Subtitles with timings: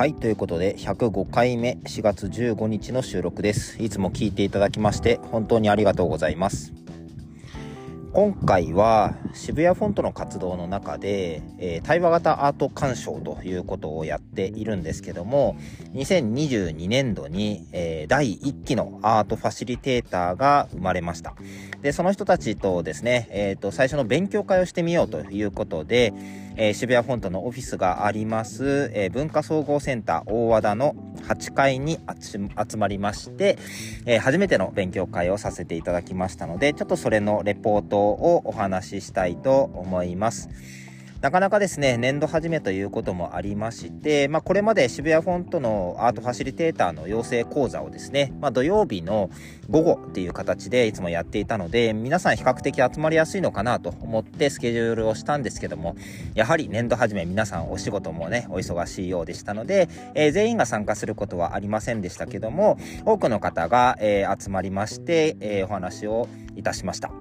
[0.00, 3.82] はい、ということで105回目4月15日の収録です。
[3.82, 6.72] いつも聞いていただきまして本当にありがとうございます。
[8.14, 15.56] 今回は渋谷フォントの活動の中で、えー、対話型アート鑑賞ということをやっているんですけども
[15.92, 21.34] 2022年度に、えー、第1期のアートファシリテーターが生まれました
[21.82, 26.12] でその人たちとですね、えーと、最初の勉強会をしてみようということで、
[26.62, 30.94] えー、渋谷フォントのオフィスがあります、え文化総合センター大和田の
[31.26, 33.56] 8階に集まりまして、
[34.04, 40.50] え初めての勉強会をさせていただきましたのでちょっとそれのレポートをお話ししたいと思います。
[41.20, 49.28] なかなかですね、年度始めということもありまして、まあ、これまで渋谷フォントのアートファシリテーターの養成講座をですね、まあ、土曜日の
[49.68, 55.94] 午後っていう形でいつもやっていたので、皆さん比較的集まりやすいのかなと思ってスケジュールをしたんですけども、
[56.34, 67.12] やはり年度始め皆さんお仕事もね、お忙しいようでしたので、えー、全員が参加することはありませんでしたけども、多くの方が、えー、集まりまして、えー、お話をいたしました。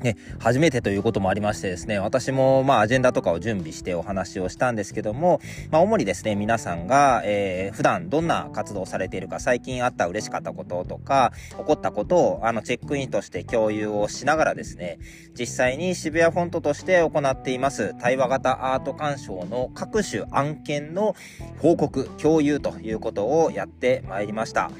[0.00, 15.00] ね、初めてということもありましてですね、私もまあアジェンダとかを準備してお話をしたんですけども、まあ主にですね、皆さんが、えー、普段どんな活動をされているか、最近あった嬉しかったこととか、起こったことをあのチェックインとして共有をしながらですね、
[15.36, 21.16] 実際に渋谷フォントとして行っています対話型アート鑑賞の各種案件の
[21.58, 24.70] 報告、共有ということをやってまいりました。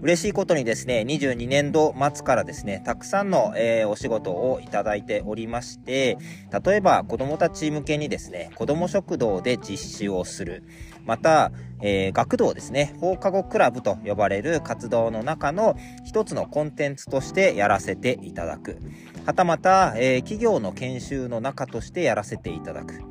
[0.00, 6.18] 嬉しいことにですね、22年度末からですね、たくさんの、えー、お仕事をいただいておりまして、
[6.64, 10.62] 例えば子供たち向けにですね、子供食堂で実施をする。
[11.04, 11.50] また、
[11.80, 18.78] えー、学童ですね、放課後クラブと呼ばれる活動の中の一つのコンテンツとしてやらせていただく。
[19.26, 23.02] はたまた、えー、企業の研修の中としてやらせていただく。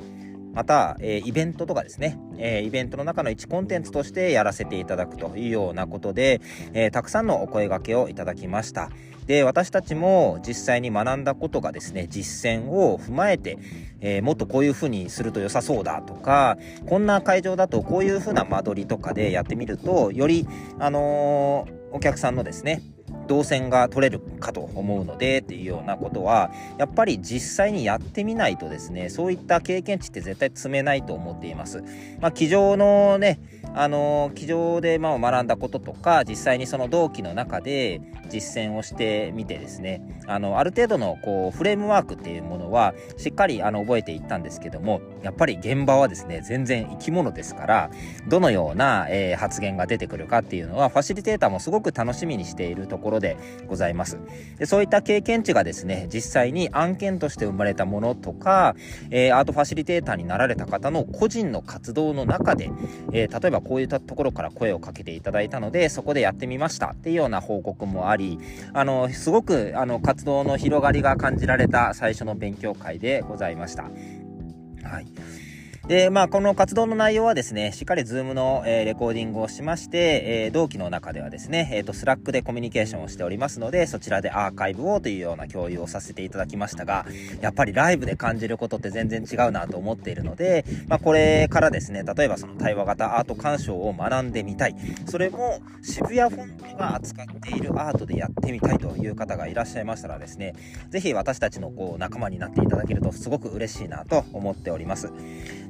[0.58, 6.42] また、えー、イベントとかですね、えー、イベントの中の1コンテンツとしてやらせていただくというようなことで、
[6.74, 8.90] えー、たくさんのお声掛けをいただきました。
[9.28, 13.60] で、私たちも実際に学んだことがですね、実践を踏まえて、
[14.02, 16.58] え、もっとこういう風にすると良さそうだとか、
[16.88, 20.48] こんな会場だとこういう風な間取りとかでやってみると、より、
[20.80, 22.82] あのお客さんのですね、
[23.28, 31.84] 動線が取れるかと思うのでっていうようなことはやっぱり実際にやってみないとですねそういった経験値って絶対積めないと思っています。
[32.20, 33.40] まあ、机上のね
[33.74, 47.92] あの机上でまあ学んだこととか実際にその同期の中で実践をしてみてですねあのある程度のこうフレームワークっていうものはしっかりあの覚えていったんですけどもやっぱり現場はですね全然生き物ですから
[48.28, 54.18] どのような、えー、発言が出てくるかっていうのはファシリテーターもすごく楽しみにしているところでございます。
[54.58, 58.76] でそういった経験値がですね実際に案件として生まれたものとか、
[59.10, 62.70] えー、アートファシリテーターになられた方の個人の活動の中で、
[63.14, 68.40] えー、例えばこういったところから声をかけていただいたのでそこでやってみましたっていうような報告もあり
[68.74, 73.84] あのすごくあの活動の広がりが感じられた最初の勉強会でございました。
[73.84, 75.47] はい
[75.88, 87.06] で、まあ、この活動の内容はですね、しっかり Zoom の、えー、レコーディングをしまして、えー、同期の中ではですね、えっ、ー、と、 Slack でコミュニケーションをしておりますので、そちらでアーカイブをというような共有をさせていただきましたが、
[87.40, 94.76] やっぱりライブで感じることって全然違うなと思っているので、まあ、これからですね、例えばその対話型アート鑑賞を学んでみたい。
[95.06, 100.54] それもシブヤフォントが扱っているアートでやってみたいという方がいらっしゃいましたらですね、
[100.90, 105.10] ぜひ私たちのこう仲間になっていただけるとすごく嬉しいなと思っております。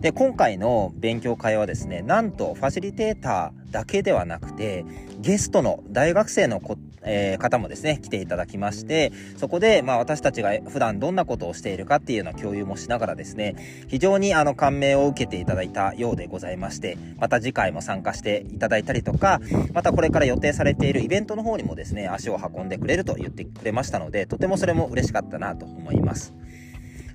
[0.01, 4.85] で、で今回の勉強会はですね、なんとファシリテーターだけではなくて、
[5.19, 13.57] ゲストの大学生のこ、えー、方もですね、来ていただきまして、そこで、まあ私たちが普段どんなことをしているかっていうのを共有もしながらですね、
[13.89, 19.41] 非常にあの感銘を受けていただいたようでございまして、また次回も参加していただいたりとか、
[19.73, 26.33] またこれから予定されているイベントの方にもですね、足を運んでくれると言ってくれましたので、とてもそれも嬉しかったなと思います。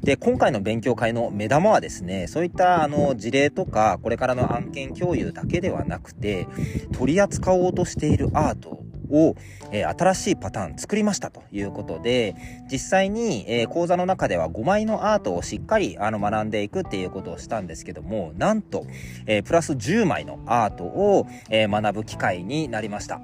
[0.02, 6.48] で、今回の勉強会の目玉はですね、そういったあの事例とか、これからの案件共有だけではなくて、
[6.92, 9.36] 取り扱おうとしているアートを、
[9.70, 12.34] えー、新しいパターン作りましたということで、
[12.70, 18.86] 実際に、えー、講座の中では5枚のアートをしっかりあの学んでいくっていうことをしたんですけども、なんと、
[19.26, 23.20] えー、プラス10枚のアートを、え学ぶ機会になりました。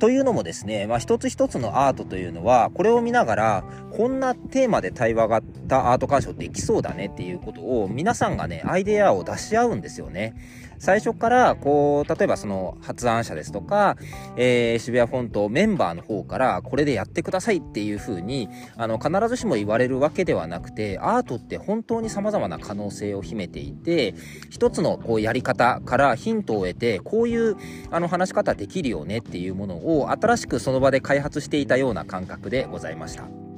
[0.00, 10.34] というのもですね、まあ、一つ一つのアートというのは、これを見ながら、こんなテーマで対話があったアート鑑賞できそうだねっていうことを、皆さんがね、アイデアを出し合うんですよね。
[10.80, 13.96] 最初から、こう、例えばその発案者ですとか、
[14.36, 24.14] えー、渋谷フォントメンバーの方から、これでやってくださいっていう風に、あの、必ずしも言われるわけではなくて、アートって本当に様々な可能性を秘めていて、
[24.48, 27.56] 一つのこうやり方からヒントを得て、こういう
[27.90, 33.49] あの話し方できるよねっていうものを新しくその場で開発していたような感覚でございました。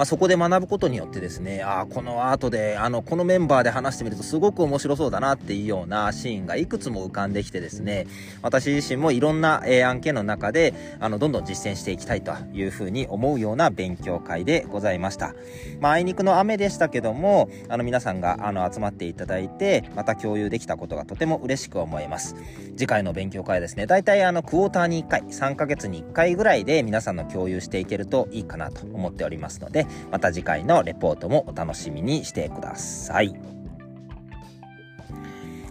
[0.00, 8.06] まあ、そこで学ぶことによってですね、ああ、このアートで、あの、このメンバーで話してみるとすごく面白そうだなっていうようなシーンがいくつも浮かんできてですね、
[8.40, 15.34] 私自身もいろんな、え、案件の中で、あの、どんどん実践していきたいというふうに思うような勉強会でございました。
[15.80, 22.36] まあ、あいにくの雨でしたけども、あの、皆さんが、あの、集まっていただいて、また共有できたことがとても嬉しく思います。
[22.74, 33.59] 次回の勉強会はですね、大体あの、クォーターに1回、3ヶ月に1回ぐらいで皆さんの共有していけるといいかなと思っておりますので、また次回のレポートもお楽しみにしてください。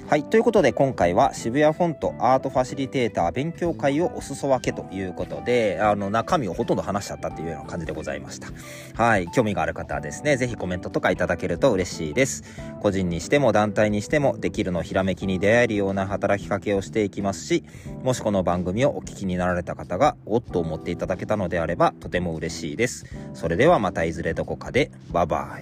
[0.10, 0.24] はい。
[0.24, 8.48] ということで、今回は渋谷フォントアートファシリテーター勉強会をお裾分けということで、あの、中身をほとんど話しちゃったっていうような感じでございました。
[8.96, 9.28] はい。
[9.28, 12.44] 興味がある方はですね、ぜひコメントとかいただけると嬉しいです。
[12.82, 17.64] 個人にしても団体にしても、できるのひらめきに出会えるような働きかけをしていきますし、
[18.02, 23.06] もしこの番組をお聞きになられた方が、おっと思っていただけたのであれば、とても嬉しいです。
[23.36, 25.60] それではまたいずれどこかで、バイバ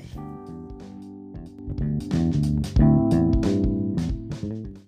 [2.41, 2.46] イ。